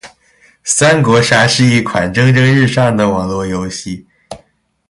[0.63, 4.07] 三国杀是一款蒸蒸日上的网络游戏。